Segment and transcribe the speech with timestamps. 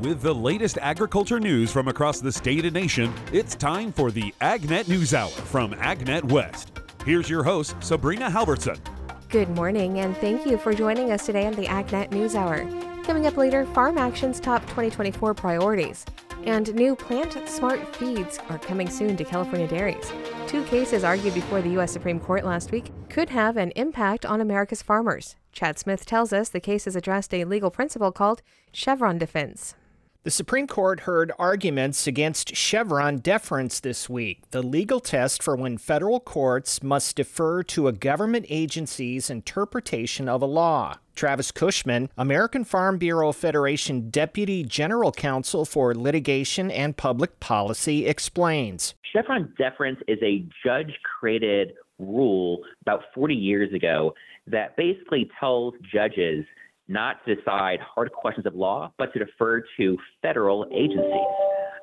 [0.00, 4.32] With the latest agriculture news from across the state and nation, it's time for the
[4.40, 6.72] AgNet News Hour from AgNet West.
[7.04, 8.78] Here's your host, Sabrina Halvorson.
[9.28, 12.66] Good morning, and thank you for joining us today on the AgNet News Hour.
[13.04, 16.06] Coming up later, Farm Action's top 2024 priorities.
[16.44, 20.10] And new planet smart feeds are coming soon to California dairies.
[20.46, 21.92] Two cases argued before the U.S.
[21.92, 25.36] Supreme Court last week could have an impact on America's farmers.
[25.52, 28.40] Chad Smith tells us the cases addressed a legal principle called
[28.72, 29.74] Chevron deference.
[30.22, 35.78] The Supreme Court heard arguments against Chevron deference this week, the legal test for when
[35.78, 40.96] federal courts must defer to a government agency's interpretation of a law.
[41.14, 48.94] Travis Cushman, American Farm Bureau Federation Deputy General Counsel for Litigation and Public Policy, explains.
[49.14, 54.12] Chevron deference is a judge created rule about 40 years ago
[54.46, 56.44] that basically tells judges
[56.90, 61.26] not to decide hard questions of law, but to defer to federal agencies.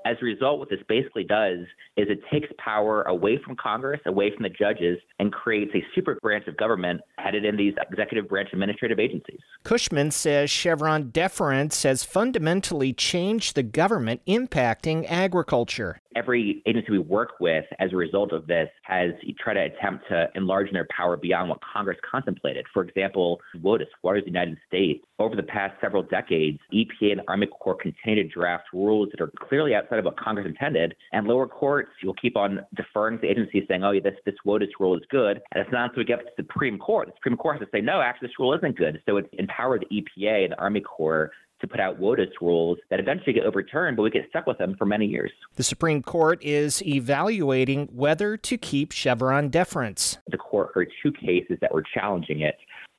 [0.05, 1.59] As a result, what this basically does
[1.97, 6.17] is it takes power away from Congress, away from the judges, and creates a super
[6.21, 9.39] branch of government headed in these executive branch administrative agencies.
[9.63, 17.33] Cushman says Chevron deference has fundamentally changed the government impacting agriculture every agency we work
[17.39, 21.49] with as a result of this has tried to attempt to enlarge their power beyond
[21.49, 22.65] what Congress contemplated.
[22.73, 27.21] For example, WOTUS, Waters of the United States, over the past several decades, EPA and
[27.27, 31.27] Army Corps continue to draft rules that are clearly outside of what Congress intended, and
[31.27, 34.69] lower courts will keep on deferring to the agency saying, oh, yeah, this, this WOTUS
[34.79, 35.39] rule is good.
[35.51, 37.07] And it's not until we get to the Supreme Court.
[37.07, 39.01] The Supreme Court has to say, no, actually, this rule isn't good.
[39.07, 42.99] So it empowered the EPA and the Army Corps to put out WOTUS rules that
[42.99, 45.31] eventually get overturned, but we get stuck with them for many years.
[45.55, 50.17] The Supreme Court is evaluating whether to keep Chevron deference.
[50.29, 52.57] The court heard two cases that were challenging it.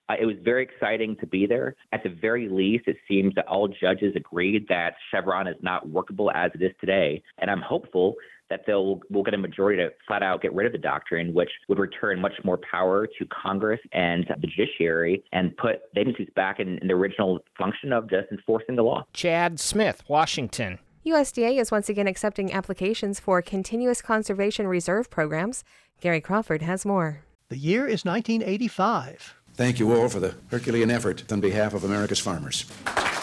[0.09, 1.77] Uh, it was very exciting to be there.
[1.92, 6.31] At the very least, it seems that all judges agreed that Chevron is not workable
[6.31, 7.23] as it is today.
[7.39, 8.14] And I'm hopeful
[8.51, 11.51] that they'll will get a majority to flat out get rid of the doctrine, which
[11.69, 16.61] would return much more power to Congress and the judiciary and put the agencies back
[16.61, 19.05] in, in the original function of just enforcing the law.
[19.13, 20.79] Chad Smith, Washington.
[21.07, 25.65] USDA is once again accepting applications for continuous conservation reserve programs.
[26.01, 27.25] Gary Crawford has more.
[27.48, 29.37] The year is 1985.
[29.58, 32.64] Thank you all for the Herculean effort on behalf of America's farmers.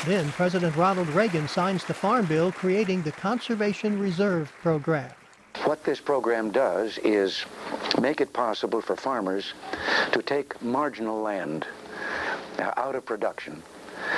[0.06, 5.10] Then President Ronald Reagan signs the Farm Bill creating the Conservation Reserve Program.
[5.64, 7.46] What this program does is
[8.02, 9.54] make it possible for farmers
[10.12, 11.66] to take marginal land
[12.60, 13.64] uh, out of production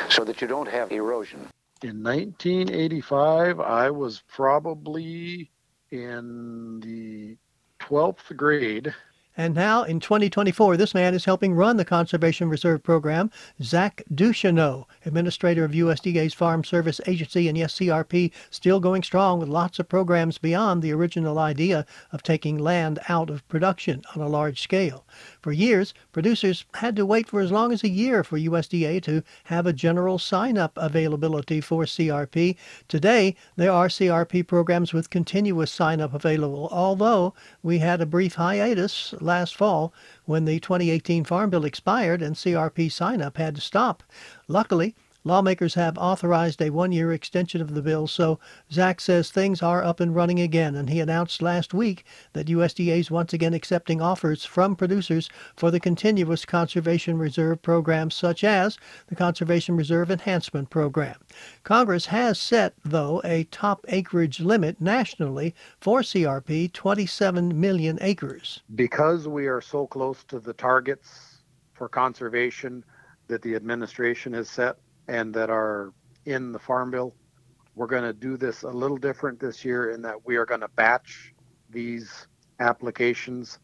[0.10, 1.48] so that you don't have erosion.
[1.84, 5.52] In 1985, I was probably
[5.92, 7.38] in the
[7.80, 8.92] 12th grade
[9.38, 13.30] and now in 2024, this man is helping run the Conservation Reserve Program.
[13.62, 19.48] Zach Ducheneaux, administrator of USDA's Farm Service Agency and yes, CRP, still going strong with
[19.48, 24.28] lots of programs beyond the original idea of taking land out of production on a
[24.28, 25.06] large scale.
[25.48, 29.24] For years, producers had to wait for as long as a year for USDA to
[29.46, 32.58] have a general sign-up availability for CRP.
[32.90, 39.14] Today, there are CRP programs with continuous sign-up available, although we had a brief hiatus
[39.22, 39.94] last fall
[40.26, 44.04] when the 2018 Farm Bill expired and CRP sign-up had to stop.
[44.50, 44.96] Luckily,
[45.28, 48.40] Lawmakers have authorized a one year extension of the bill, so
[48.72, 50.74] Zach says things are up and running again.
[50.74, 55.70] And he announced last week that USDA is once again accepting offers from producers for
[55.70, 58.78] the continuous conservation reserve programs, such as
[59.08, 61.18] the Conservation Reserve Enhancement Program.
[61.66, 68.62] Congress has set, though, a top acreage limit nationally for CRP 27 million acres.
[68.76, 71.40] Because we are so close to the targets
[71.74, 72.82] for conservation
[73.28, 74.78] that the administration has set,
[75.08, 75.94] and that are
[76.26, 77.14] in the Farm Bill.
[77.76, 80.62] We're going to do this a little different this year in that we are going
[80.62, 81.34] to batch
[81.70, 82.28] these
[82.60, 83.60] applications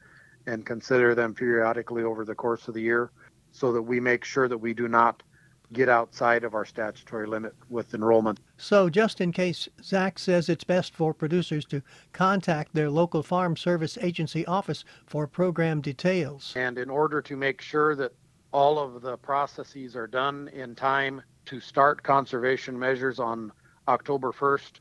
[0.46, 3.12] and consider them periodically over the course of the year
[3.52, 5.24] so that we make sure that we do not
[5.72, 8.40] get outside of our statutory limit with enrollment.
[8.58, 11.82] So, just in case Zach says it's best for producers to
[12.12, 16.54] contact their local farm service agency office for program details.
[16.56, 18.14] And in order to make sure that
[18.52, 23.52] all of the processes are done in time to start conservation measures on
[23.88, 24.80] October 1st.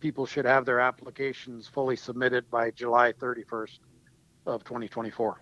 [0.00, 3.78] People should have their applications fully submitted by July 31st
[4.46, 5.40] of 2024.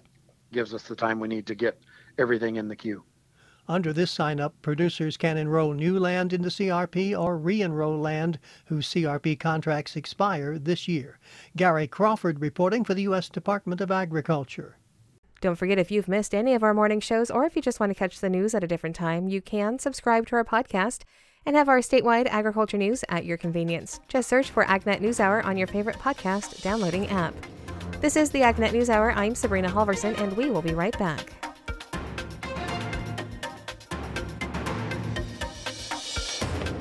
[0.52, 1.78] Gives us the time we need to get
[2.18, 3.04] everything in the queue.
[3.68, 8.38] Under this sign up, producers can enroll new land into CRP or re enroll land
[8.66, 11.18] whose CRP contracts expire this year.
[11.56, 13.28] Gary Crawford reporting for the U.S.
[13.28, 14.78] Department of Agriculture.
[15.40, 17.90] Don't forget if you've missed any of our morning shows or if you just want
[17.90, 21.02] to catch the news at a different time, you can subscribe to our podcast
[21.44, 24.00] and have our statewide agriculture news at your convenience.
[24.08, 27.34] Just search for AgNet News Hour on your favorite podcast downloading app.
[28.00, 29.12] This is the AgNet News Hour.
[29.12, 31.32] I'm Sabrina Halvorson, and we will be right back.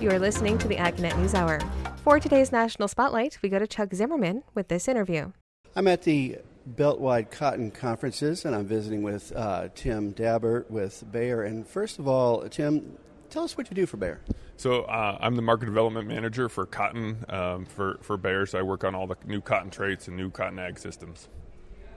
[0.02, 1.60] You are listening to the AgNet News Hour.
[2.04, 5.32] For today's National Spotlight, we go to Chuck Zimmerman with this interview.
[5.78, 6.38] I'm at the
[6.74, 11.44] Beltwide Cotton Conferences, and I'm visiting with uh, Tim Dabbert with Bayer.
[11.44, 12.98] And first of all, Tim,
[13.30, 14.22] tell us what you do for Bayer.
[14.56, 18.46] So uh, I'm the market development manager for cotton um, for for Bayer.
[18.46, 21.28] So I work on all the new cotton traits and new cotton ag systems.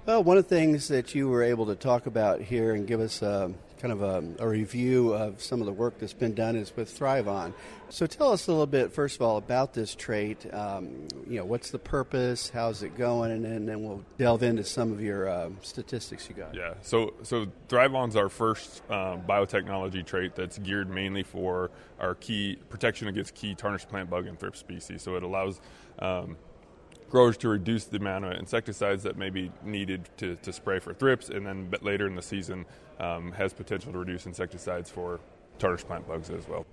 [0.07, 2.99] Well, one of the things that you were able to talk about here and give
[2.99, 6.57] us a, kind of a, a, review of some of the work that's been done
[6.57, 7.53] is with ThryvOn.
[7.91, 10.53] So tell us a little bit, first of all, about this trait.
[10.53, 12.51] Um, you know, what's the purpose?
[12.51, 13.31] How's it going?
[13.31, 16.55] And, and then we'll delve into some of your uh, statistics you got.
[16.55, 16.75] Yeah.
[16.83, 23.09] So so ThryvOn's our first um, biotechnology trait that's geared mainly for our key protection
[23.09, 25.03] against key tarnished plant bug and thrips species.
[25.03, 25.61] So it allows
[25.99, 26.37] um,
[27.11, 30.93] growers to reduce the amount of insecticides that may be needed to, to spray for
[30.93, 32.67] thrips, and then later in the season
[33.01, 35.21] um, has potential to reduce insecticides for
[35.59, 36.67] tarnished plant bugs as well.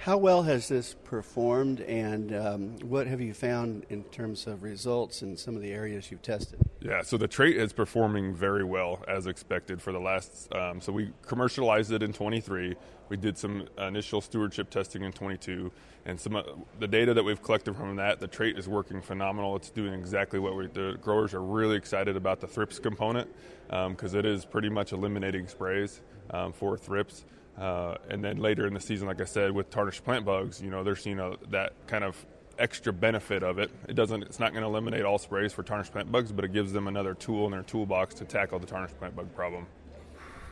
[0.00, 5.20] How well has this performed, and um, what have you found in terms of results
[5.20, 6.58] in some of the areas you've tested?
[6.80, 10.50] Yeah, so the trait is performing very well as expected for the last.
[10.54, 12.76] Um, so we commercialized it in 23.
[13.10, 15.70] We did some initial stewardship testing in 22,
[16.06, 16.42] and some
[16.78, 19.54] the data that we've collected from that, the trait is working phenomenal.
[19.54, 20.68] It's doing exactly what we.
[20.68, 23.28] The growers are really excited about the thrips component
[23.68, 26.00] because um, it is pretty much eliminating sprays
[26.30, 27.26] um, for thrips.
[27.60, 30.70] Uh, and then later in the season, like I said, with tarnished plant bugs, you
[30.70, 32.16] know, they're seeing a, that kind of
[32.58, 33.70] extra benefit of it.
[33.86, 34.22] It doesn't.
[34.22, 36.88] It's not going to eliminate all sprays for tarnished plant bugs, but it gives them
[36.88, 39.66] another tool in their toolbox to tackle the tarnished plant bug problem.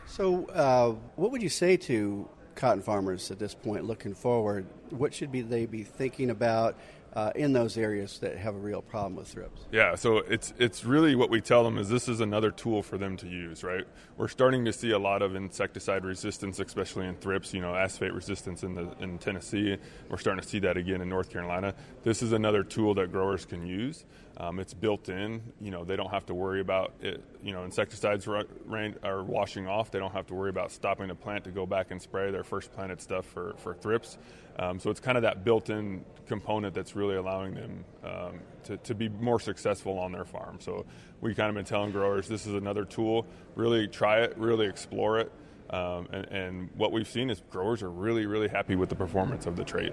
[0.06, 4.66] So, uh, what would you say to cotton farmers at this point, looking forward?
[4.90, 6.76] What should be they be thinking about?
[7.14, 9.62] Uh, in those areas that have a real problem with thrips.
[9.72, 12.98] Yeah, so it's it's really what we tell them is this is another tool for
[12.98, 13.84] them to use, right?
[14.16, 17.54] We're starting to see a lot of insecticide resistance, especially in thrips.
[17.54, 19.76] You know, acephate resistance in the in Tennessee.
[20.08, 21.74] We're starting to see that again in North Carolina.
[22.02, 24.04] This is another tool that growers can use.
[24.40, 25.42] Um, it's built in.
[25.60, 27.22] You know, they don't have to worry about it.
[27.42, 29.90] You know, insecticides rain, are washing off.
[29.90, 32.44] They don't have to worry about stopping the plant to go back and spray their
[32.44, 34.16] first planted stuff for, for thrips.
[34.58, 38.94] Um, so it's kind of that built-in component that's really allowing them um, to, to
[38.94, 40.58] be more successful on their farm.
[40.60, 40.84] So
[41.20, 43.26] we kind of been telling growers this is another tool.
[43.54, 44.36] Really try it.
[44.36, 45.32] Really explore it.
[45.70, 49.44] Um, and, and, what we've seen is growers are really, really happy with the performance
[49.44, 49.92] of the trait.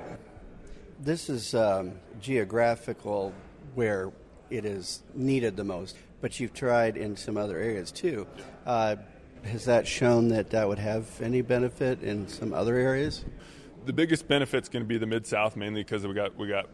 [1.01, 3.33] This is um, geographical
[3.73, 4.13] where
[4.49, 5.97] it is needed the most.
[6.21, 8.25] But you've tried in some other areas too.
[8.65, 8.95] Uh,
[9.43, 13.25] has that shown that that would have any benefit in some other areas?
[13.85, 16.47] The biggest benefit is going to be the mid south, mainly because we got we
[16.47, 16.67] got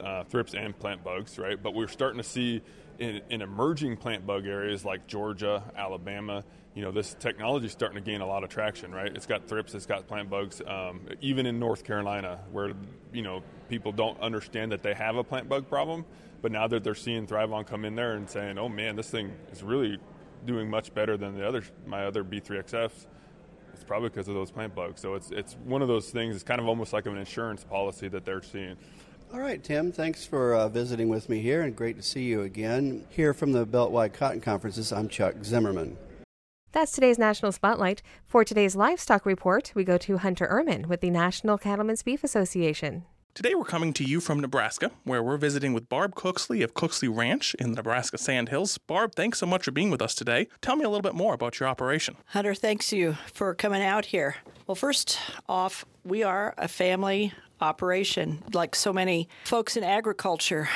[0.00, 1.60] uh, thrips and plant bugs, right?
[1.60, 2.62] But we're starting to see
[2.98, 7.96] in, in, emerging plant bug areas like Georgia, Alabama, you know, this technology is starting
[7.96, 9.14] to gain a lot of traction, right?
[9.14, 10.62] It's got thrips, it's got plant bugs.
[10.66, 12.72] Um, even in North Carolina, where
[13.12, 16.04] you know people don't understand that they have a plant bug problem,
[16.42, 19.32] but now that they're seeing ThryvOn come in there and saying, "Oh man, this thing
[19.50, 19.98] is really
[20.46, 23.06] doing much better than the other my other B3XFs,"
[23.80, 25.00] it's probably because of those plant bugs.
[25.00, 26.34] So it's it's one of those things.
[26.34, 28.76] It's kind of almost like an insurance policy that they're seeing.
[29.32, 32.42] All right, Tim, thanks for uh, visiting with me here, and great to see you
[32.42, 33.06] again.
[33.08, 35.96] Here from the Beltwide Cotton Conferences, I'm Chuck Zimmerman.
[36.72, 38.02] That's today's National Spotlight.
[38.26, 43.04] For today's livestock report, we go to Hunter Ihrman with the National Cattlemen's Beef Association.
[43.32, 47.08] Today we're coming to you from Nebraska, where we're visiting with Barb Cooksley of Cooksley
[47.08, 48.76] Ranch in the Nebraska Sandhills.
[48.76, 50.48] Barb, thanks so much for being with us today.
[50.60, 52.16] Tell me a little bit more about your operation.
[52.26, 54.34] Hunter, thanks you for coming out here.
[54.66, 55.18] Well, first
[55.48, 60.68] off, we are a family operation, like so many folks in agriculture.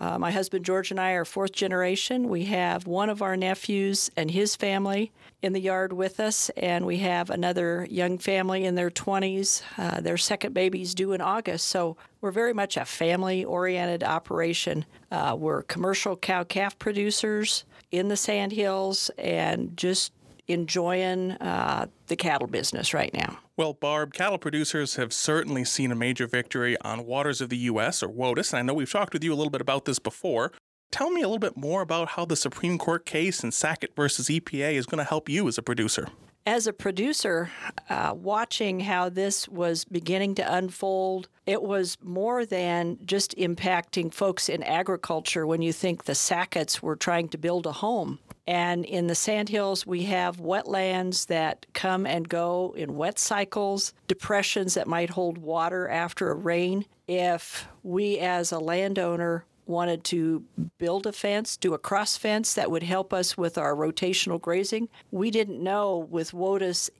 [0.00, 2.28] Uh, my husband George and I are fourth generation.
[2.28, 6.86] We have one of our nephews and his family in the yard with us, and
[6.86, 9.62] we have another young family in their 20s.
[9.76, 14.84] Uh, their second baby's due in August, so we're very much a family oriented operation.
[15.10, 20.12] Uh, we're commercial cow calf producers in the Sandhills and just
[20.52, 23.38] enjoying uh, the cattle business right now.
[23.56, 28.02] Well, Barb, cattle producers have certainly seen a major victory on Waters of the U.S.,
[28.02, 30.52] or WOTUS, and I know we've talked with you a little bit about this before.
[30.90, 34.28] Tell me a little bit more about how the Supreme Court case in Sackett versus
[34.28, 36.08] EPA is going to help you as a producer.
[36.44, 37.50] As a producer,
[37.88, 44.48] uh, watching how this was beginning to unfold, it was more than just impacting folks
[44.48, 49.06] in agriculture when you think the Sacketts were trying to build a home And in
[49.06, 55.10] the sandhills, we have wetlands that come and go in wet cycles, depressions that might
[55.10, 56.84] hold water after a rain.
[57.06, 60.44] If we as a landowner wanted to
[60.78, 64.88] build a fence, do a cross fence that would help us with our rotational grazing,
[65.10, 66.90] we didn't know with WOTUS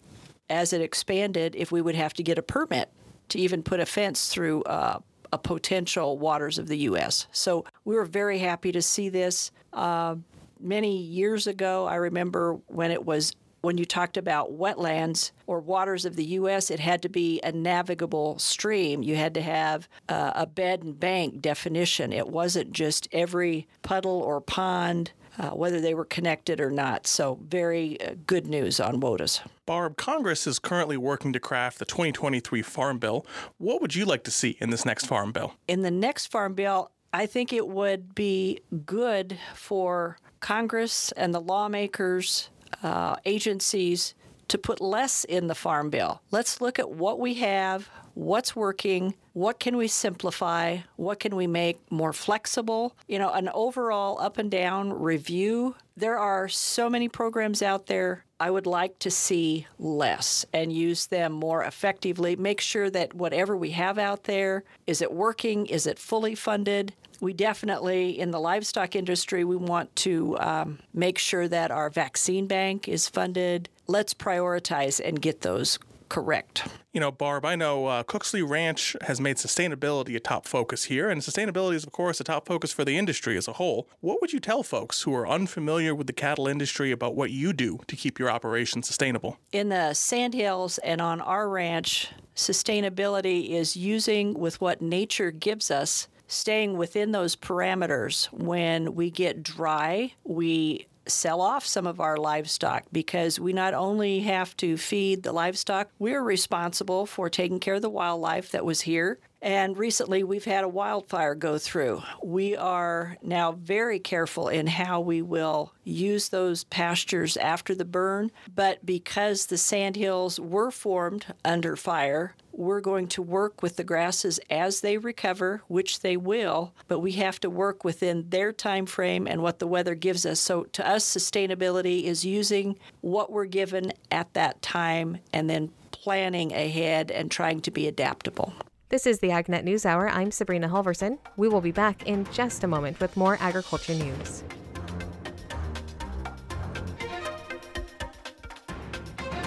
[0.50, 2.90] as it expanded if we would have to get a permit
[3.28, 4.98] to even put a fence through uh,
[5.32, 7.26] a potential waters of the U.S.
[7.32, 9.50] So we were very happy to see this.
[9.72, 10.16] Uh,
[10.60, 16.04] many years ago, I remember when it was when you talked about wetlands or waters
[16.04, 19.02] of the U.S., it had to be a navigable stream.
[19.02, 22.12] You had to have uh, a bed and bank definition.
[22.12, 27.06] It wasn't just every puddle or pond, uh, whether they were connected or not.
[27.06, 29.40] So, very uh, good news on WOTUS.
[29.64, 33.24] Barb, Congress is currently working to craft the 2023 Farm Bill.
[33.58, 35.54] What would you like to see in this next Farm Bill?
[35.68, 41.40] In the next Farm Bill, I think it would be good for Congress and the
[41.40, 42.50] lawmakers
[42.82, 44.14] uh, agencies
[44.48, 46.20] to put less in the Farm Bill.
[46.30, 51.46] Let's look at what we have, what's working, what can we simplify, what can we
[51.46, 52.94] make more flexible.
[53.08, 55.74] You know, an overall up and down review.
[55.96, 58.24] There are so many programs out there.
[58.38, 62.34] I would like to see less and use them more effectively.
[62.36, 65.66] Make sure that whatever we have out there is it working?
[65.66, 66.92] Is it fully funded?
[67.22, 72.48] We definitely, in the livestock industry, we want to um, make sure that our vaccine
[72.48, 73.68] bank is funded.
[73.86, 76.66] Let's prioritize and get those correct.
[76.92, 81.08] You know, Barb, I know uh, Cooksley Ranch has made sustainability a top focus here,
[81.08, 83.88] and sustainability is, of course, a top focus for the industry as a whole.
[84.00, 87.52] What would you tell folks who are unfamiliar with the cattle industry about what you
[87.52, 89.38] do to keep your operation sustainable?
[89.52, 96.08] In the Sandhills and on our ranch, sustainability is using with what nature gives us
[96.32, 98.26] staying within those parameters.
[98.26, 104.20] When we get dry, we sell off some of our livestock because we not only
[104.20, 108.82] have to feed the livestock, we're responsible for taking care of the wildlife that was
[108.82, 109.18] here.
[109.42, 112.02] And recently we've had a wildfire go through.
[112.22, 118.30] We are now very careful in how we will use those pastures after the burn.
[118.54, 124.38] But because the sandhills were formed under fire, we're going to work with the grasses
[124.48, 129.26] as they recover, which they will, but we have to work within their time frame
[129.26, 130.38] and what the weather gives us.
[130.38, 136.52] So to us sustainability is using what we're given at that time and then planning
[136.52, 138.52] ahead and trying to be adaptable.
[138.92, 140.10] This is the AgNet News Hour.
[140.10, 141.16] I'm Sabrina Halvorson.
[141.38, 144.44] We will be back in just a moment with more agriculture news.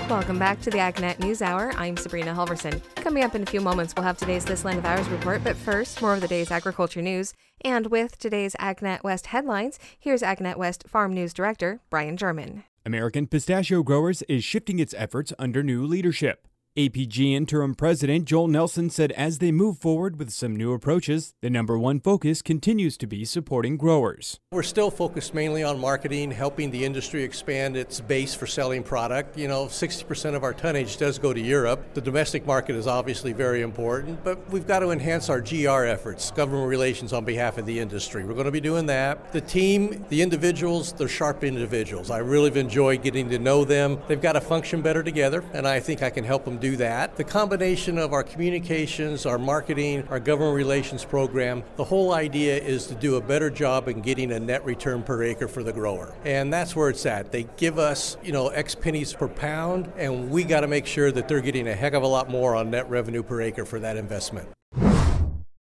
[0.09, 1.73] Welcome back to the AgNet News Hour.
[1.77, 2.81] I'm Sabrina Halvorson.
[2.95, 5.55] Coming up in a few moments, we'll have today's This Land of Ours report, but
[5.55, 7.35] first, more of the day's agriculture news.
[7.61, 12.63] And with today's AgNet West headlines, here's AgNet West Farm News Director Brian German.
[12.83, 16.47] American Pistachio Growers is shifting its efforts under new leadership.
[16.77, 21.49] APG interim president Joel Nelson said as they move forward with some new approaches, the
[21.49, 24.41] number one focus continues to be supporting growers.
[24.51, 29.37] We're still focused mainly on marketing, helping the industry expand its base for selling product.
[29.37, 31.93] You know, 60% of our tonnage does go to Europe.
[31.93, 36.29] The domestic market is obviously very important, but we've got to enhance our GR efforts,
[36.31, 38.25] government relations on behalf of the industry.
[38.25, 39.31] We're going to be doing that.
[39.31, 42.11] The team, the individuals, they're sharp individuals.
[42.11, 43.97] I really have enjoyed getting to know them.
[44.09, 47.15] They've got to function better together, and I think I can help them do that.
[47.15, 52.87] The combination of our communications, our marketing, our government relations program, the whole idea is
[52.87, 56.15] to do a better job in getting a net return per acre for the grower.
[56.25, 57.31] And that's where it's at.
[57.31, 61.11] They give us, you know, X pennies per pound, and we got to make sure
[61.11, 63.79] that they're getting a heck of a lot more on net revenue per acre for
[63.79, 64.49] that investment.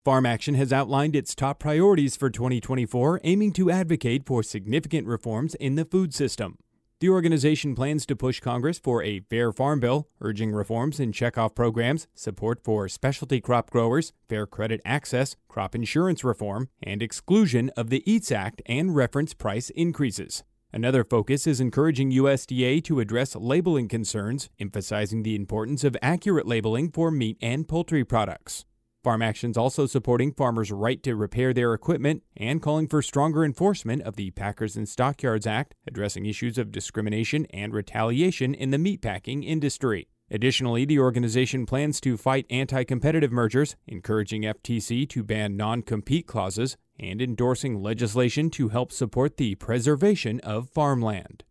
[0.04, 5.54] Farm Action has outlined its top priorities for 2024, aiming to advocate for significant reforms
[5.54, 6.56] in the food system.
[7.00, 11.54] The organization plans to push Congress for a fair farm bill, urging reforms in checkoff
[11.54, 17.88] programs, support for specialty crop growers, fair credit access, crop insurance reform, and exclusion of
[17.88, 20.44] the EATS Act and reference price increases.
[20.74, 26.90] Another focus is encouraging USDA to address labeling concerns, emphasizing the importance of accurate labeling
[26.90, 28.66] for meat and poultry products.
[29.02, 34.02] Farm Action's also supporting farmers' right to repair their equipment and calling for stronger enforcement
[34.02, 39.42] of the Packers and Stockyards Act, addressing issues of discrimination and retaliation in the meatpacking
[39.42, 40.08] industry.
[40.30, 46.26] Additionally, the organization plans to fight anti competitive mergers, encouraging FTC to ban non compete
[46.26, 51.42] clauses, and endorsing legislation to help support the preservation of farmland.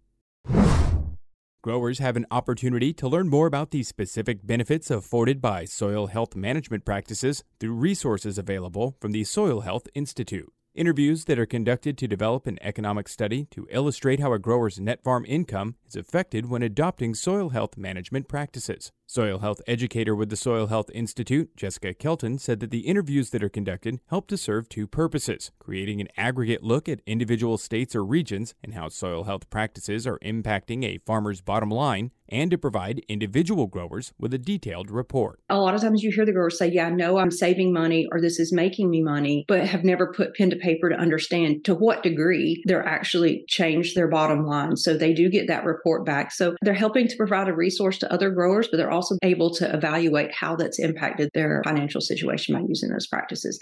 [1.61, 6.33] Growers have an opportunity to learn more about the specific benefits afforded by soil health
[6.33, 10.53] management practices through resources available from the Soil Health Institute.
[10.79, 15.03] Interviews that are conducted to develop an economic study to illustrate how a grower's net
[15.03, 18.93] farm income is affected when adopting soil health management practices.
[19.05, 23.43] Soil health educator with the Soil Health Institute, Jessica Kelton, said that the interviews that
[23.43, 28.05] are conducted help to serve two purposes creating an aggregate look at individual states or
[28.05, 33.03] regions and how soil health practices are impacting a farmer's bottom line, and to provide
[33.07, 35.39] individual growers with a detailed report.
[35.49, 38.07] A lot of times you hear the growers say, Yeah, I know I'm saving money
[38.11, 41.65] or this is making me money, but have never put pen to paper to understand
[41.65, 44.75] to what degree they're actually changed their bottom line.
[44.77, 46.31] So they do get that report back.
[46.31, 49.73] So they're helping to provide a resource to other growers, but they're also able to
[49.73, 53.59] evaluate how that's impacted their financial situation by using those practices.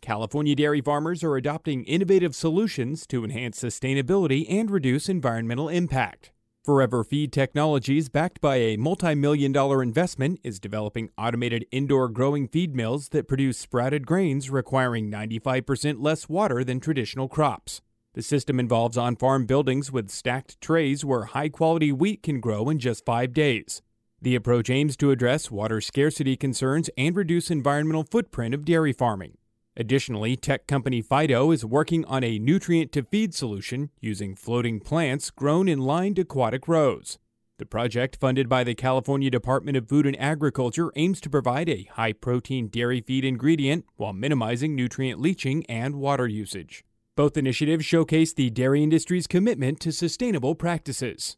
[0.00, 6.32] California dairy farmers are adopting innovative solutions to enhance sustainability and reduce environmental impact.
[6.68, 12.46] Forever Feed Technologies, backed by a multi million dollar investment, is developing automated indoor growing
[12.46, 17.80] feed mills that produce sprouted grains requiring 95% less water than traditional crops.
[18.12, 22.68] The system involves on farm buildings with stacked trays where high quality wheat can grow
[22.68, 23.80] in just five days.
[24.20, 29.38] The approach aims to address water scarcity concerns and reduce environmental footprint of dairy farming.
[29.80, 35.30] Additionally, tech company Fyto is working on a nutrient to feed solution using floating plants
[35.30, 37.16] grown in lined aquatic rows.
[37.58, 41.88] The project, funded by the California Department of Food and Agriculture, aims to provide a
[41.92, 46.84] high protein dairy feed ingredient while minimizing nutrient leaching and water usage.
[47.14, 51.36] Both initiatives showcase the dairy industry's commitment to sustainable practices.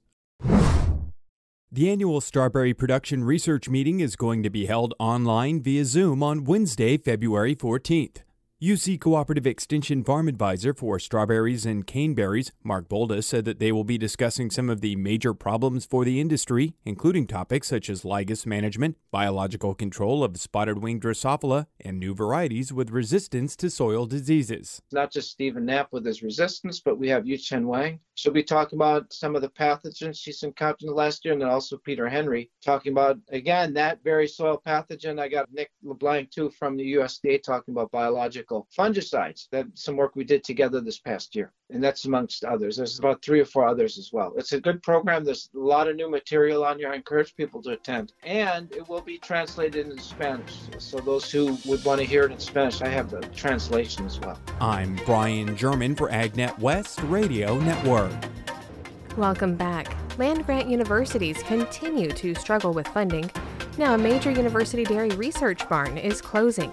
[1.73, 6.45] The annual Strawberry Production Research Meeting is going to be held online via Zoom on
[6.45, 8.23] Wednesday, February 14th.
[8.63, 13.85] UC Cooperative Extension Farm Advisor for strawberries and caneberries, Mark Bolda, said that they will
[13.85, 18.45] be discussing some of the major problems for the industry, including topics such as lygus
[18.45, 24.83] management, biological control of spotted wing Drosophila, and new varieties with resistance to soil diseases.
[24.93, 27.99] Not just Stephen Knapp with his resistance, but we have Yu Chen Wang.
[28.21, 31.79] She'll be talking about some of the pathogens she's encountered last year, and then also
[31.79, 35.19] Peter Henry talking about, again, that very soil pathogen.
[35.19, 39.49] I got Nick LeBlanc, too, from the USDA talking about biological fungicides.
[39.51, 42.77] That's some work we did together this past year, and that's amongst others.
[42.77, 44.35] There's about three or four others as well.
[44.37, 45.25] It's a good program.
[45.25, 46.91] There's a lot of new material on here.
[46.91, 50.59] I encourage people to attend, and it will be translated into Spanish.
[50.77, 54.21] So those who would want to hear it in Spanish, I have the translation as
[54.21, 54.39] well.
[54.61, 58.10] I'm Brian German for AgNet West Radio Network.
[59.17, 59.95] Welcome back.
[60.19, 63.31] Land grant universities continue to struggle with funding.
[63.77, 66.73] Now, a major university dairy research barn is closing.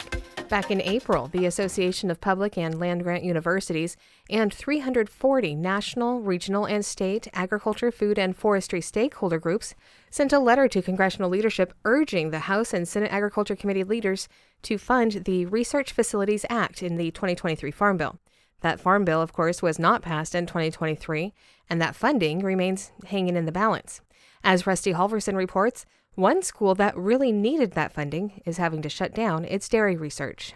[0.50, 3.98] Back in April, the Association of Public and Land Grant Universities
[4.30, 9.76] and 340 national, regional, and state agriculture, food, and forestry stakeholder groups
[10.10, 14.30] sent a letter to congressional leadership urging the House and Senate Agriculture Committee leaders
[14.62, 18.18] to fund the Research Facilities Act in the 2023 Farm Bill.
[18.62, 21.34] That Farm Bill, of course, was not passed in 2023,
[21.70, 24.02] and that funding remains hanging in the balance.
[24.44, 29.14] As Rusty Halverson reports, one school that really needed that funding is having to shut
[29.14, 30.54] down its dairy research.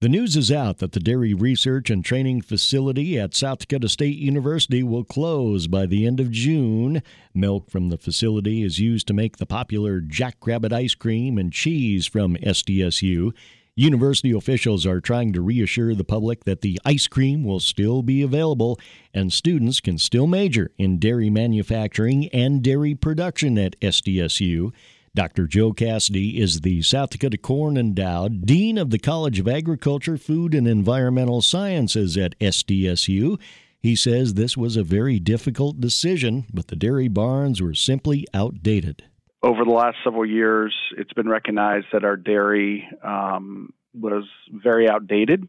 [0.00, 4.16] The news is out that the Dairy Research and Training Facility at South Dakota State
[4.16, 7.02] University will close by the end of June.
[7.34, 12.06] Milk from the facility is used to make the popular Jackrabbit ice cream and cheese
[12.06, 13.32] from SDSU.
[13.78, 18.22] University officials are trying to reassure the public that the ice cream will still be
[18.22, 18.76] available
[19.14, 24.72] and students can still major in dairy manufacturing and dairy production at SDSU.
[25.14, 25.46] Dr.
[25.46, 30.56] Joe Cassady is the South Dakota Corn Endowed Dean of the College of Agriculture, Food,
[30.56, 33.38] and Environmental Sciences at SDSU.
[33.78, 39.04] He says this was a very difficult decision, but the dairy barns were simply outdated
[39.42, 45.48] over the last several years, it's been recognized that our dairy um, was very outdated.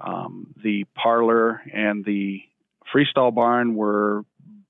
[0.00, 2.40] Um, the parlor and the
[2.94, 4.24] freestall barn were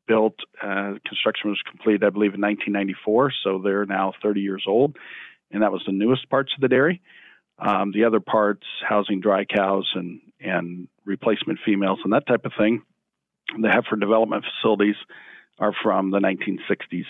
[0.08, 4.96] built, uh, construction was completed, I believe, in 1994, so they're now 30 years old,
[5.50, 7.02] and that was the newest parts of the dairy.
[7.58, 12.52] Um, the other parts, housing dry cows and, and replacement females and that type of
[12.58, 12.82] thing,
[13.58, 14.96] the heifer development facilities
[15.58, 17.06] are from the 1960s.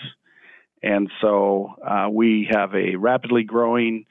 [0.83, 4.05] And so uh, we have a rapidly growing,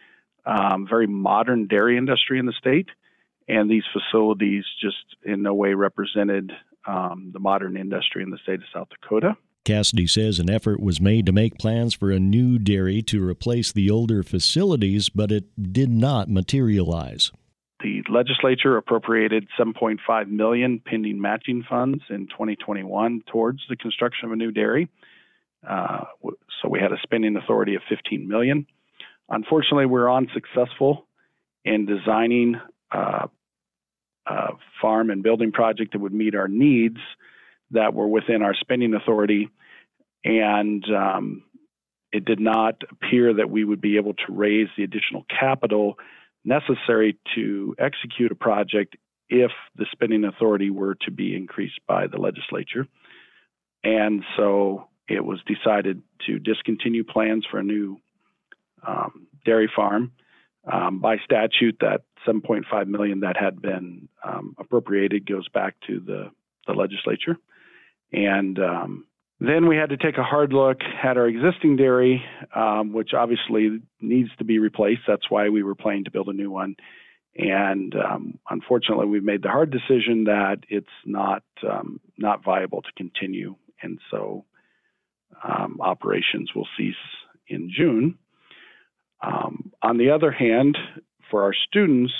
[0.45, 2.89] um, very modern dairy industry in the state,
[3.49, 6.53] and these facilities just in no way represented
[6.87, 9.37] um, the modern industry in the state of South Dakota.
[9.65, 13.73] Cassady says an effort was made to make plans for a new dairy to replace
[13.73, 17.33] the older facilities, but it did not materialize.
[17.83, 24.37] The legislature appropriated 7.5 million pending matching funds in 2021 towards the construction of a
[24.37, 24.89] new dairy.
[25.69, 26.05] Uh,
[26.63, 28.67] so we had a spending authority of 15 million.
[29.29, 31.07] Unfortunately, we we're unsuccessful
[31.65, 32.61] in designing
[32.93, 33.27] uh,
[34.27, 34.49] a
[34.81, 36.99] farm and building project that would meet our needs
[37.73, 39.49] that were within our spending authority.
[40.25, 41.43] And um,
[42.13, 45.99] it did not appear that we would be able to raise the additional capital
[46.45, 48.97] necessary to execute a project
[49.29, 52.87] if the spending authority were to be increased by the legislature.
[53.83, 57.99] And so it was decided to discontinue plans for a new
[58.87, 60.13] um, dairy farm.
[60.71, 66.31] Um, by statute, that 7.5 million that had been um, appropriated goes back to the,
[66.67, 67.37] the legislature.
[68.13, 69.07] And um,
[69.39, 73.81] then we had to take a hard look at our existing dairy, um, which obviously
[74.01, 75.03] needs to be replaced.
[75.07, 76.75] That's why we were planning to build a new one.
[77.37, 81.43] And um, unfortunately, we've made the hard decision that it's not
[82.17, 84.47] not viable to continue, and so
[85.47, 86.95] um, operations will cease
[87.49, 88.19] in June.
[89.23, 90.77] Um, on the other hand,
[91.31, 92.13] for our students,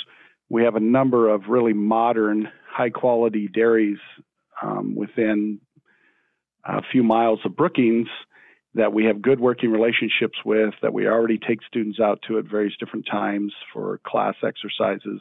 [0.49, 3.99] we have a number of really modern, high quality dairies
[4.63, 5.61] um, within
[6.65, 8.09] a few miles of Brookings
[8.75, 12.45] that we have good working relationships with, that we already take students out to at
[12.45, 15.21] various different times for class exercises.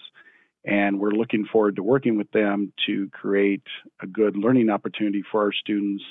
[0.65, 3.63] And we're looking forward to working with them to create
[4.01, 6.03] a good learning opportunity for our students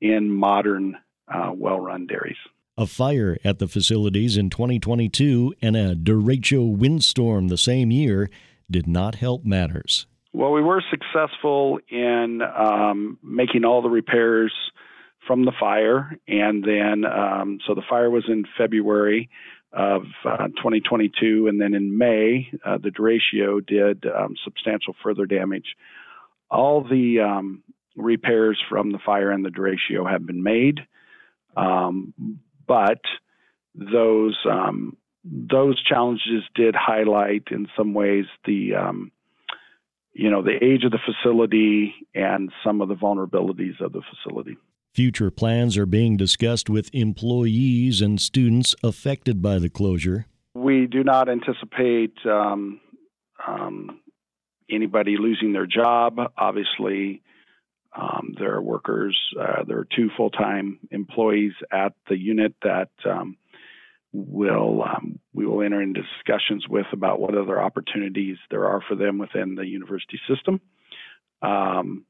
[0.00, 0.96] in modern,
[1.28, 2.36] uh, well run dairies.
[2.76, 8.30] A fire at the facilities in 2022 and a derecho windstorm the same year
[8.70, 10.06] did not help matters.
[10.32, 14.52] Well, we were successful in um, making all the repairs
[15.26, 19.28] from the fire, and then um, so the fire was in February
[19.72, 25.76] of uh, 2022, and then in May, uh, the derecho did um, substantial further damage.
[26.50, 27.62] All the um,
[27.96, 30.80] repairs from the fire and the derecho have been made,
[31.56, 32.14] um,
[32.66, 33.00] but
[33.74, 39.12] those um, those challenges did highlight in some ways the um,
[40.12, 44.56] you know, the age of the facility and some of the vulnerabilities of the facility.
[44.92, 50.26] Future plans are being discussed with employees and students affected by the closure.
[50.54, 52.80] We do not anticipate um,
[53.46, 54.00] um,
[54.68, 56.18] anybody losing their job.
[56.36, 57.22] Obviously,
[57.96, 62.90] um, there are workers, uh, there are two full time employees at the unit that
[63.04, 63.36] um,
[64.12, 68.94] will um, we will enter into discussions with about what other opportunities there are for
[68.94, 70.60] them within the university system.
[71.42, 72.04] Um,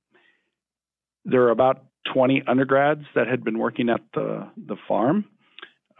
[1.25, 5.25] there are about 20 undergrads that had been working at the the farm.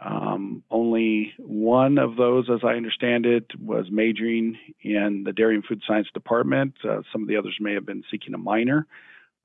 [0.03, 5.63] Um, only one of those, as I understand it, was majoring in the dairy and
[5.63, 6.73] food science department.
[6.83, 8.87] Uh, some of the others may have been seeking a minor,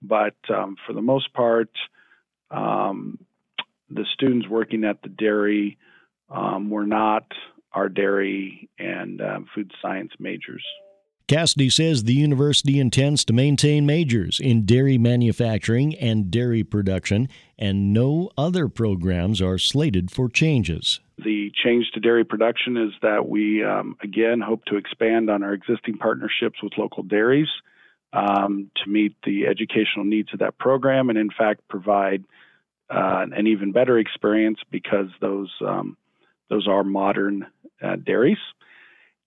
[0.06, 1.70] but um, for the most part,
[2.50, 3.18] um,
[3.90, 5.78] the students working at the dairy
[6.30, 7.24] um, were not
[7.72, 10.64] our dairy and um, food science majors.
[11.28, 17.92] Cassady says the university intends to maintain majors in dairy manufacturing and dairy production, and
[17.92, 21.00] no other programs are slated for changes.
[21.18, 25.52] The change to dairy production is that we, um, again, hope to expand on our
[25.52, 27.48] existing partnerships with local dairies
[28.16, 32.24] um, to meet the educational needs of that program, and in fact, provide
[32.88, 35.96] uh, an even better experience because those um,
[36.48, 37.46] those are modern
[37.82, 38.38] uh, dairies.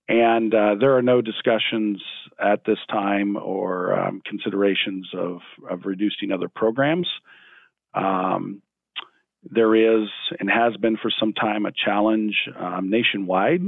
[0.08, 2.02] And uh, there are no discussions
[2.42, 7.08] at this time or um, considerations of, of reducing other programs.
[7.94, 8.64] Um,
[9.44, 13.62] there is and has been for some time a challenge um, nationwide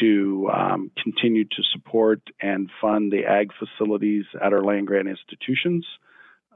[0.00, 5.86] to um, continue to support and fund the ag facilities at our land grant institutions.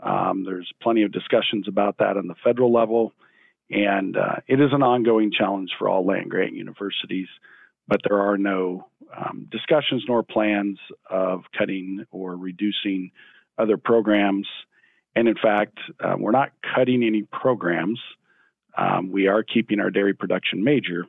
[0.03, 3.13] Um, there's plenty of discussions about that on the federal level.
[3.71, 7.29] And uh, it is an ongoing challenge for all land grant universities,
[7.89, 10.79] but there are no um, discussions nor plans
[11.11, 13.11] of cutting or reducing
[13.59, 14.47] other programs.
[15.15, 17.99] And in fact, uh, we're not cutting any programs.
[18.77, 21.07] Um, we are keeping our dairy production major.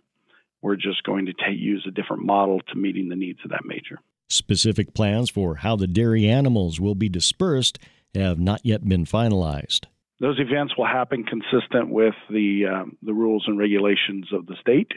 [0.61, 3.65] We're just going to t- use a different model to meeting the needs of that
[3.65, 3.99] major.
[4.29, 7.79] Specific plans for how the dairy animals will be dispersed
[8.13, 9.85] have not yet been finalized.
[10.19, 14.91] Those events will happen consistent with the um, the rules and regulations of the state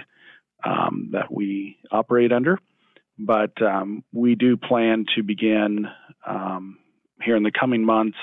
[0.64, 2.58] um, that we operate under.
[3.18, 5.86] But um, we do plan to begin
[6.26, 6.78] um,
[7.22, 8.16] here in the coming months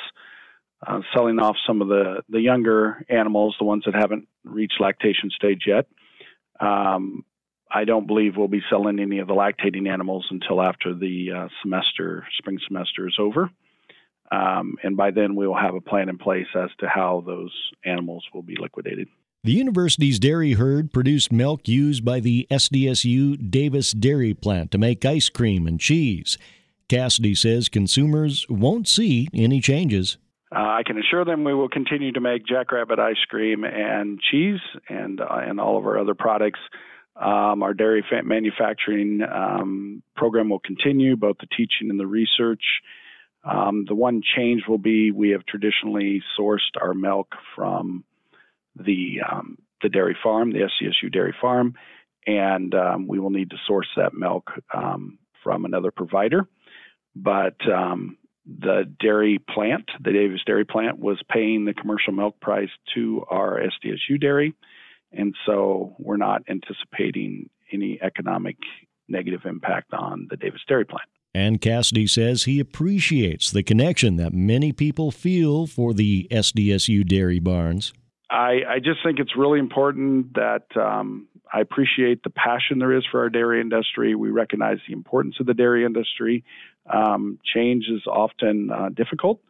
[0.86, 5.30] uh, selling off some of the the younger animals, the ones that haven't reached lactation
[5.30, 5.88] stage yet.
[6.60, 7.24] Um,
[7.70, 11.48] I don't believe we'll be selling any of the lactating animals until after the uh,
[11.62, 13.50] semester, spring semester, is over.
[14.32, 17.54] Um, and by then, we will have a plan in place as to how those
[17.86, 19.08] animals will be liquidated.
[19.44, 25.06] The university's dairy herd produced milk used by the SDSU Davis Dairy Plant to make
[25.06, 26.38] ice cream and cheese.
[26.90, 30.18] Cassady says consumers won't see any changes.
[30.56, 34.62] Uh, I can assure them we will continue to make Jackrabbit ice cream and cheese
[34.88, 36.60] and uh, and all of our other products.
[37.16, 42.64] Um, our dairy manufacturing um, program will continue, both the teaching and the research.
[43.44, 48.04] Um, the one change will be we have traditionally sourced our milk from
[48.76, 51.76] the um, the dairy farm, the SDSU dairy farm,
[52.26, 56.48] and um, we will need to source that milk um, from another provider.
[57.16, 57.56] But
[58.48, 63.60] the dairy plant, the Davis Dairy Plant, was paying the commercial milk price to our
[63.60, 64.54] SDSU dairy,
[65.12, 68.58] and so we're not anticipating any economic
[69.10, 71.10] negative impact on the Davis Dairy Plant.
[71.34, 77.40] And Cassady says he appreciates the connection that many people feel for the SDSU dairy
[77.40, 77.94] barns.
[78.30, 83.06] I, I just think it's really important that um, I appreciate the passion there is
[83.10, 84.16] for our dairy industry.
[84.16, 86.44] We recognize the importance of the dairy industry.
[86.92, 89.42] Um, change is often uh, difficult,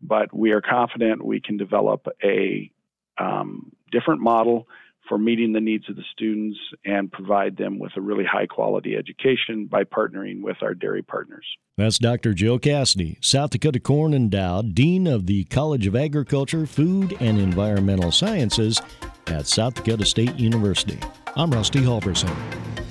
[0.00, 2.70] but we are confident we can develop a
[3.18, 4.66] um, different model
[5.08, 8.96] for meeting the needs of the students and provide them with a really high quality
[8.96, 11.44] education by partnering with our dairy partners.
[11.76, 12.32] That's Dr.
[12.32, 18.12] Jill Cassady, South Dakota Corn Endowed, Dean of the College of Agriculture, Food, and Environmental
[18.12, 18.80] Sciences
[19.26, 20.98] at South Dakota State University.
[21.36, 22.83] I'm Rusty Halverson.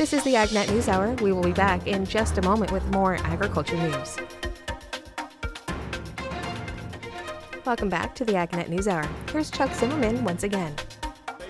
[0.00, 1.12] This is the AgNet News Hour.
[1.16, 4.16] We will be back in just a moment with more agriculture news.
[7.66, 9.06] Welcome back to the AgNet News Hour.
[9.30, 10.74] Here's Chuck Zimmerman once again.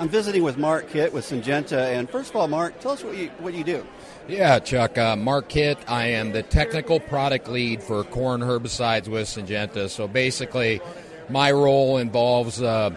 [0.01, 3.17] I'm visiting with Mark Kitt with Syngenta, and first of all, Mark, tell us what
[3.17, 3.87] you what you do.
[4.27, 4.99] Yeah, Chuck.
[4.99, 5.79] Uh, Mark Kitt.
[5.87, 9.89] I am the technical product lead for corn herbicides with Syngenta.
[9.89, 10.81] So basically,
[11.29, 12.91] my role involves uh,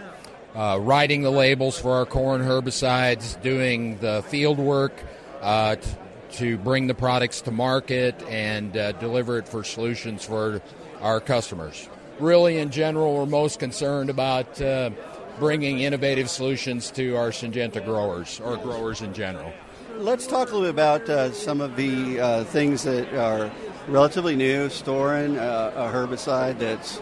[0.56, 5.00] uh, writing the labels for our corn herbicides, doing the field work
[5.44, 5.90] uh, t-
[6.32, 10.60] to bring the products to market, and uh, deliver it for solutions for
[11.00, 11.88] our customers.
[12.18, 14.90] Really, in general, we're most concerned about uh,
[15.38, 19.52] bringing innovative solutions to our Syngenta growers or growers in general.
[19.96, 23.50] Let's talk a little bit about uh, some of the uh, things that are
[23.86, 24.68] relatively new.
[24.68, 27.00] Storen, uh, a herbicide that's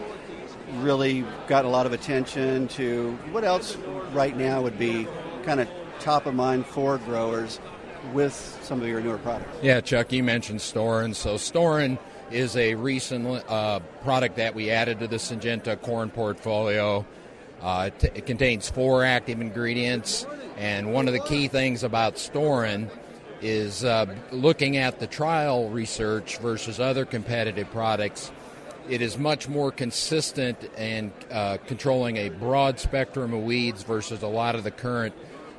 [0.75, 3.13] really got a lot of attention to.
[3.31, 3.77] What else
[4.11, 5.07] right now would be
[5.43, 5.67] kind of
[5.99, 7.59] top of mind for growers
[8.11, 9.57] with some of your newer products?
[9.61, 11.15] Yeah, Chuck, you mentioned Storen.
[11.15, 11.97] So Storen
[12.31, 17.05] is a recent uh, product that we added to the Syngenta corn portfolio.
[17.61, 20.25] Uh, it, t- it, contains four active ingredients,
[20.57, 22.89] and one of the key things about Storen
[23.41, 28.31] is uh, looking at the trial research versus other competitive products.
[28.89, 34.27] It is much more consistent in uh, controlling a broad spectrum of weeds versus a
[34.27, 35.13] lot of the current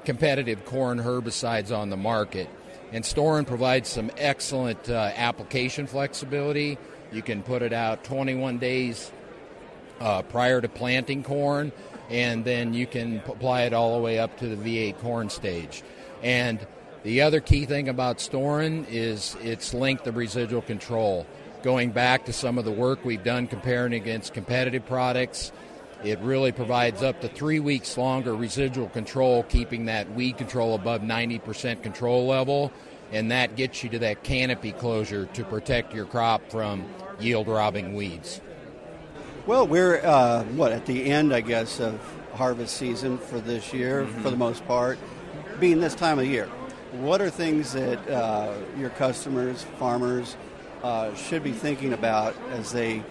[0.04, 2.48] competitive corn herbicides on the market.
[2.92, 6.78] And Storen provides some excellent uh, application flexibility.
[7.12, 9.10] You can put it out 21 days
[10.00, 11.72] uh, prior to planting corn
[12.10, 15.82] and then you can apply it all the way up to the V8 corn stage.
[16.22, 16.64] And
[17.02, 21.26] the other key thing about Storen is its length of residual control.
[21.62, 25.50] Going back to some of the work we've done comparing against competitive products,
[26.04, 31.00] it really provides up to three weeks longer residual control, keeping that weed control above
[31.00, 32.70] 90% control level,
[33.10, 36.84] and that gets you to that canopy closure to protect your crop from
[37.18, 38.42] yield robbing weeds.
[39.46, 42.00] Well, we're uh, what at the end, I guess, of
[42.34, 44.22] harvest season for this year, mm-hmm.
[44.22, 44.98] for the most part,
[45.58, 46.46] being this time of year.
[46.92, 50.36] What are things that uh, your customers, farmers,
[50.82, 53.02] uh, should be thinking about as they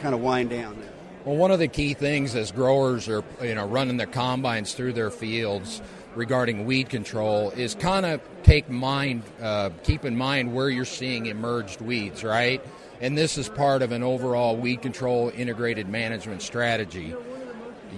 [0.00, 0.76] kind of wind down?
[1.24, 4.94] Well, one of the key things as growers are you know running their combines through
[4.94, 5.80] their fields
[6.14, 11.26] regarding weed control is kind of take mind, uh, keep in mind where you're seeing
[11.26, 12.62] emerged weeds, right?
[13.02, 17.14] and this is part of an overall weed control integrated management strategy.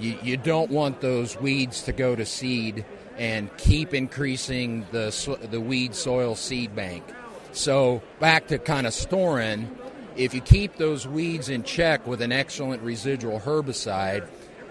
[0.00, 2.86] You, you don't want those weeds to go to seed
[3.18, 7.04] and keep increasing the, the weed soil seed bank.
[7.52, 9.68] So, back to kind of Storen,
[10.16, 14.28] if you keep those weeds in check with an excellent residual herbicide,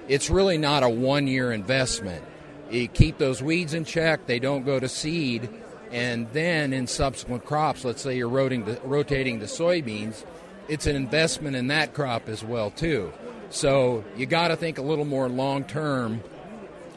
[0.07, 2.23] it's really not a one year investment.
[2.71, 5.49] You keep those weeds in check, they don't go to seed,
[5.91, 10.25] and then in subsequent crops, let's say you're rotating to, rotating to soybeans,
[10.67, 13.11] it's an investment in that crop as well too.
[13.49, 16.23] So you got to think a little more long term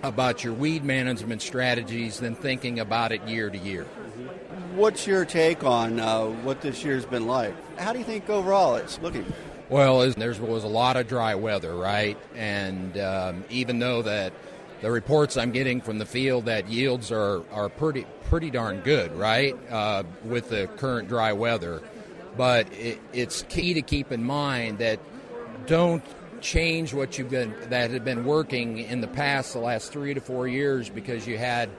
[0.03, 3.87] about your weed management strategies than thinking about it year to year.
[4.77, 7.55] What's your take on uh, what this year's been like?
[7.79, 9.25] How do you think overall it's looking?
[9.71, 12.19] Well, there was a lot of dry weather, right?
[12.35, 14.35] And um, even though that
[14.83, 19.13] the reports I'm getting from the field that yields are, are pretty pretty darn good,
[19.13, 21.81] right, uh, with the current dry weather.
[22.37, 25.01] but it, it's key to keep in mind that
[25.65, 26.05] don't
[26.43, 30.21] change what you've been that had been working in the past the last three to
[30.21, 31.71] four years because you had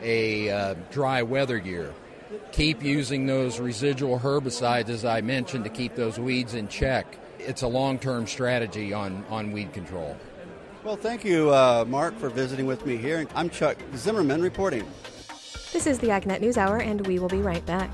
[0.00, 1.92] a uh, dry weather year.
[2.52, 7.18] Keep using those residual herbicides, as I mentioned, to keep those weeds in check.
[7.38, 10.16] It's a long term strategy on, on weed control.
[10.84, 13.26] Well, thank you, uh, Mark, for visiting with me here.
[13.34, 14.86] I'm Chuck Zimmerman reporting.
[15.72, 17.90] This is the AgNet News Hour, and we will be right back.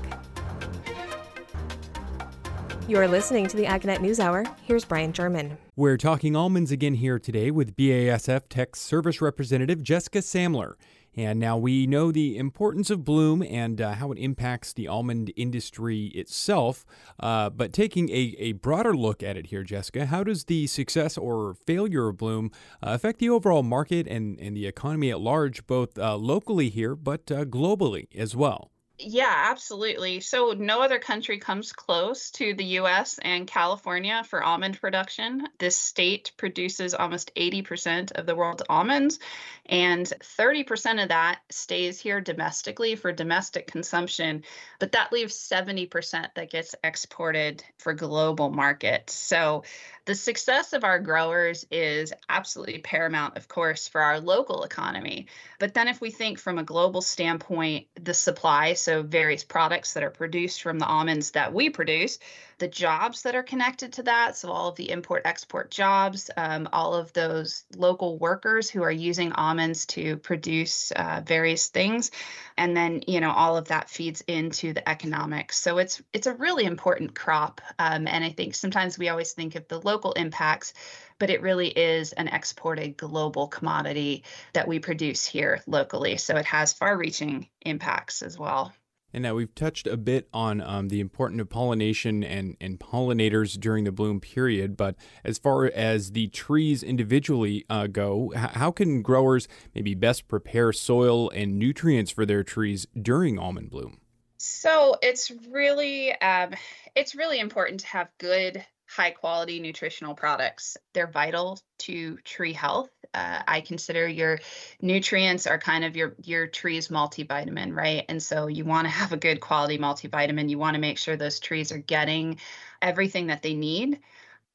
[2.87, 4.45] You're listening to the AgNet News Hour.
[4.63, 5.57] Here's Brian German.
[5.75, 10.75] We're talking almonds again here today with BASF Tech Service Representative Jessica Samler.
[11.15, 15.31] And now we know the importance of bloom and uh, how it impacts the almond
[15.35, 16.85] industry itself.
[17.19, 21.17] Uh, but taking a, a broader look at it here, Jessica, how does the success
[21.17, 22.51] or failure of bloom
[22.83, 26.95] uh, affect the overall market and, and the economy at large, both uh, locally here
[26.95, 28.71] but uh, globally as well?
[28.97, 30.21] Yeah, absolutely.
[30.21, 35.45] So, no other country comes close to the US and California for almond production.
[35.59, 39.19] This state produces almost 80% of the world's almonds,
[39.65, 44.43] and 30% of that stays here domestically for domestic consumption.
[44.79, 49.13] But that leaves 70% that gets exported for global markets.
[49.13, 49.63] So,
[50.05, 55.27] the success of our growers is absolutely paramount, of course, for our local economy.
[55.59, 60.03] But then, if we think from a global standpoint, the supply, so various products that
[60.03, 62.19] are produced from the almonds that we produce,
[62.59, 64.37] the jobs that are connected to that.
[64.37, 68.91] So, all of the import export jobs, um, all of those local workers who are
[68.91, 72.11] using almonds to produce uh, various things.
[72.57, 75.59] And then, you know, all of that feeds into the economics.
[75.59, 77.59] So, it's, it's a really important crop.
[77.79, 80.73] Um, and I think sometimes we always think of the local impacts,
[81.19, 84.23] but it really is an exported global commodity
[84.53, 86.17] that we produce here locally.
[86.17, 88.73] So, it has far reaching impacts as well.
[89.15, 93.57] And now we've touched a bit on um, the importance of pollination and, and pollinators
[93.57, 94.75] during the bloom period.
[94.75, 100.27] But as far as the trees individually uh, go, h- how can growers maybe best
[100.27, 104.01] prepare soil and nutrients for their trees during almond bloom?
[104.37, 106.51] So it's really um,
[106.93, 110.77] it's really important to have good high quality nutritional products.
[110.93, 112.89] They're vital to tree health.
[113.13, 114.39] Uh, I consider your
[114.81, 118.05] nutrients are kind of your your tree's multivitamin, right?
[118.09, 120.49] And so you want to have a good quality multivitamin.
[120.49, 122.39] You want to make sure those trees are getting
[122.81, 123.99] everything that they need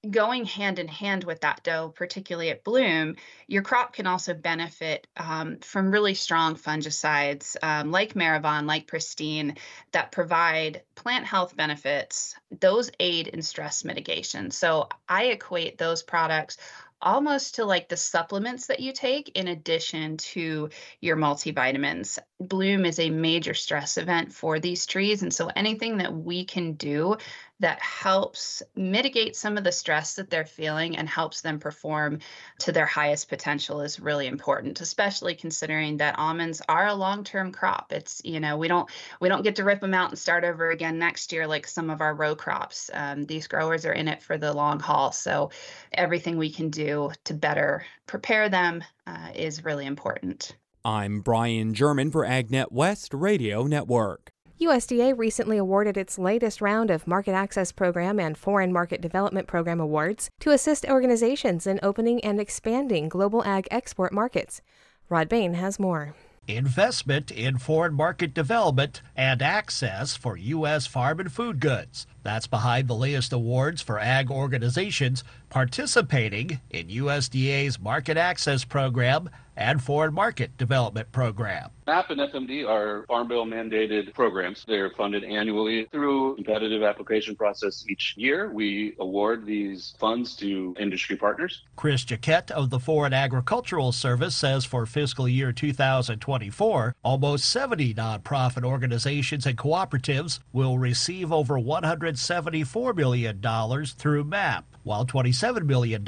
[0.08, 5.06] going hand in hand with that dough, particularly at bloom, your crop can also benefit
[5.16, 9.56] um, from really strong fungicides um, like Merivon, like Pristine,
[9.92, 12.34] that provide plant health benefits.
[12.60, 14.50] Those aid in stress mitigation.
[14.50, 16.56] So I equate those products
[17.02, 22.18] almost to like the supplements that you take in addition to your multivitamins.
[22.40, 25.22] Bloom is a major stress event for these trees.
[25.22, 27.16] And so anything that we can do
[27.60, 32.18] that helps mitigate some of the stress that they're feeling and helps them perform
[32.58, 37.92] to their highest potential is really important especially considering that almonds are a long-term crop.
[37.92, 38.88] It's you know we don't
[39.20, 41.90] we don't get to rip them out and start over again next year like some
[41.90, 42.90] of our row crops.
[42.92, 45.12] Um, these growers are in it for the long haul.
[45.12, 45.50] So
[45.92, 52.10] everything we can do to better prepare them uh, is really important i'm brian german
[52.10, 58.20] for agnet west radio network USDA recently awarded its latest round of Market Access Program
[58.20, 63.66] and Foreign Market Development Program awards to assist organizations in opening and expanding global ag
[63.70, 64.60] export markets.
[65.08, 66.14] Rod Bain has more.
[66.46, 70.86] Investment in foreign market development and access for U.S.
[70.86, 72.06] farm and food goods.
[72.22, 79.82] That's behind the latest awards for ag organizations participating in USDA's Market Access Program and
[79.82, 81.70] Foreign Market Development Program.
[81.86, 84.64] MAP and FMD are Farm Bill mandated programs.
[84.66, 88.52] They're funded annually through competitive application process each year.
[88.52, 91.62] We award these funds to industry partners.
[91.74, 98.64] Chris Jaquette of the Foreign Agricultural Service says for fiscal year 2024, almost 70 nonprofit
[98.64, 106.06] organizations and cooperatives will receive over $174 million through MAP while $27 million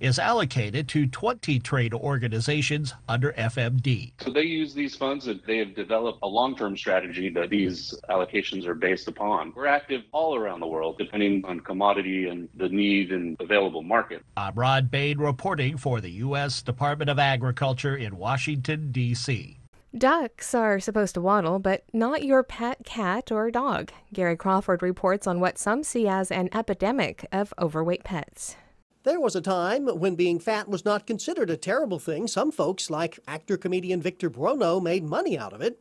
[0.00, 4.12] is allocated to 20 trade organizations under FMD.
[4.20, 7.94] So they use these funds and they have developed a long term strategy that these
[8.08, 9.52] allocations are based upon.
[9.54, 14.22] We're active all around the world, depending on commodity and the need and available market.
[14.36, 16.62] I'm Rod Bain reporting for the U.S.
[16.62, 19.58] Department of Agriculture in Washington, D.C.
[19.96, 23.92] Ducks are supposed to waddle, but not your pet cat or dog.
[24.12, 28.56] Gary Crawford reports on what some see as an epidemic of overweight pets.
[29.04, 32.26] There was a time when being fat was not considered a terrible thing.
[32.26, 35.78] Some folks, like actor comedian Victor Buono, made money out of it.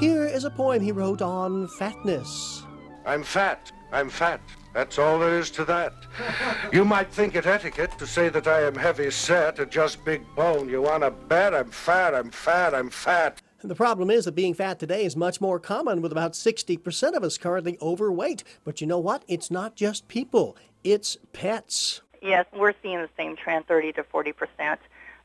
[0.00, 2.64] Here is a poem he wrote on fatness.
[3.08, 3.72] I'm fat.
[3.90, 4.42] I'm fat.
[4.74, 5.94] That's all there is to that.
[6.74, 10.22] You might think it etiquette to say that I am heavy set and just big
[10.36, 10.68] bone.
[10.68, 11.54] You want to bet?
[11.54, 13.40] I'm fat, I'm fat, I'm fat.
[13.64, 17.24] The problem is that being fat today is much more common, with about 60% of
[17.24, 18.44] us currently overweight.
[18.62, 19.24] But you know what?
[19.26, 20.54] It's not just people,
[20.84, 22.02] it's pets.
[22.20, 24.34] Yes, we're seeing the same trend 30 to 40%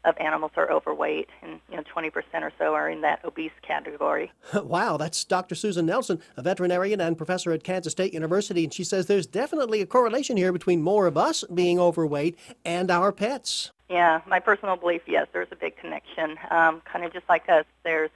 [0.05, 4.31] of animals are overweight, and you know 20% or so are in that obese category.
[4.53, 5.55] wow, that's Dr.
[5.55, 9.81] Susan Nelson, a veterinarian and professor at Kansas State University, and she says there's definitely
[9.81, 13.71] a correlation here between more of us being overweight and our pets.
[13.89, 16.37] Yeah, my personal belief, yes, there's a big connection.
[16.49, 18.09] Um, kind of just like us, there's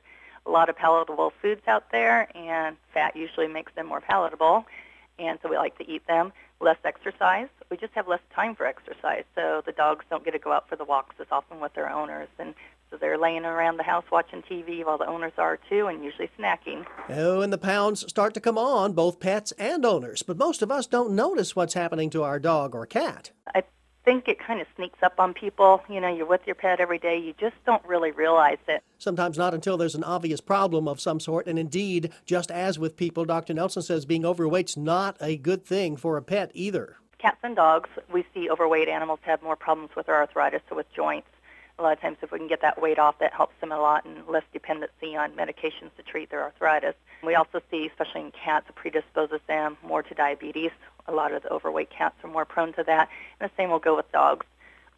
[0.45, 4.65] a lot of palatable foods out there, and fat usually makes them more palatable,
[5.19, 7.47] and so we like to eat them less exercise.
[7.69, 9.23] We just have less time for exercise.
[9.35, 11.89] So the dogs don't get to go out for the walks as often with their
[11.89, 12.29] owners.
[12.39, 12.55] And
[12.89, 16.29] so they're laying around the house watching TV while the owners are too, and usually
[16.39, 16.85] snacking.
[17.09, 20.23] Oh, and the pounds start to come on, both pets and owners.
[20.23, 23.31] But most of us don't notice what's happening to our dog or cat.
[23.53, 23.63] I
[24.07, 25.83] think it kind of sneaks up on people.
[25.89, 27.19] You know, you're with your pet every day.
[27.19, 28.81] You just don't really realize it.
[28.97, 31.45] Sometimes not until there's an obvious problem of some sort.
[31.45, 33.53] And indeed, just as with people, Dr.
[33.53, 36.95] Nelson says being overweight's not a good thing for a pet either.
[37.17, 40.89] Cats and dogs, we see overweight animals have more problems with their arthritis, so with
[40.93, 41.27] joints.
[41.79, 43.79] A lot of times, if we can get that weight off, that helps them a
[43.79, 46.95] lot and less dependency on medications to treat their arthritis.
[47.23, 50.71] We also see, especially in cats, it predisposes them more to diabetes,
[51.07, 53.09] a lot of the overweight cats are more prone to that.
[53.39, 54.45] And the same will go with dogs.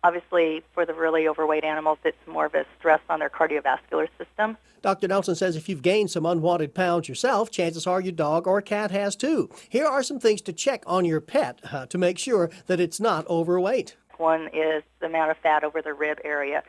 [0.03, 4.57] Obviously, for the really overweight animals, it's more of a stress on their cardiovascular system.
[4.81, 5.09] Dr.
[5.09, 8.91] Nelson says if you've gained some unwanted pounds yourself, chances are your dog or cat
[8.91, 9.49] has too.
[9.67, 13.01] Here are some things to check on your pet uh, to make sure that it's
[13.01, 13.97] not overweight.
[14.19, 16.63] One is the amount of fat over the rib area.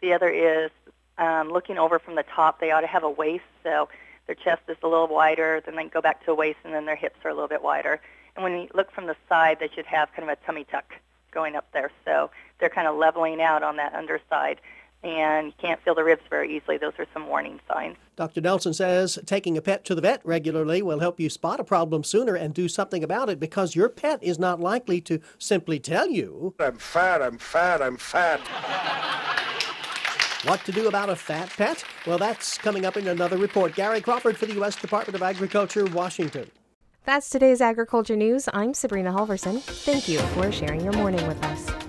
[0.00, 0.70] The other is
[1.18, 2.60] um, looking over from the top.
[2.60, 3.88] They ought to have a waist, so
[4.26, 6.86] their chest is a little wider, then they go back to a waist, and then
[6.86, 8.00] their hips are a little bit wider.
[8.36, 10.94] And when you look from the side, they should have kind of a tummy tuck
[11.32, 11.90] going up there.
[12.04, 12.30] So
[12.60, 14.60] they're kind of leveling out on that underside.
[15.04, 16.78] And you can't feel the ribs very easily.
[16.78, 17.96] Those are some warning signs.
[18.14, 18.40] Dr.
[18.40, 22.04] Nelson says taking a pet to the vet regularly will help you spot a problem
[22.04, 26.08] sooner and do something about it because your pet is not likely to simply tell
[26.08, 28.40] you, I'm fat, I'm fat, I'm fat.
[30.44, 31.84] What to do about a fat pet?
[32.06, 33.76] Well, that's coming up in another report.
[33.76, 34.74] Gary Crawford for the U.S.
[34.74, 36.50] Department of Agriculture, Washington.
[37.04, 38.48] That's today's agriculture news.
[38.52, 39.60] I'm Sabrina Halvorson.
[39.60, 41.81] Thank you for sharing your morning with us.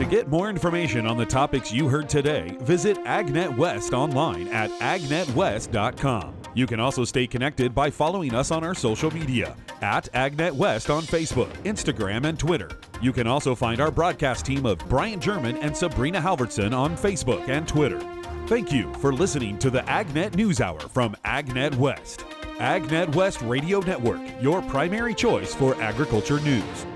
[0.00, 4.70] To get more information on the topics you heard today, visit AgNet West online at
[4.80, 6.34] agnetwest.com.
[6.54, 10.88] You can also stay connected by following us on our social media at AgNet West
[10.88, 12.70] on Facebook, Instagram, and Twitter.
[13.02, 17.46] You can also find our broadcast team of Brian German and Sabrina Halvorson on Facebook
[17.50, 18.00] and Twitter.
[18.46, 22.24] Thank you for listening to the AgNet News Hour from AgNet West.
[22.56, 26.86] AgNet West Radio Network, your primary choice for agriculture news.